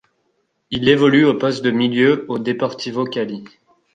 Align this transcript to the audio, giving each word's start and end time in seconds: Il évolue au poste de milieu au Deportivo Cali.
Il 0.71 0.89
évolue 0.89 1.25
au 1.25 1.35
poste 1.35 1.63
de 1.63 1.69
milieu 1.69 2.25
au 2.27 2.39
Deportivo 2.39 3.03
Cali. 3.03 3.43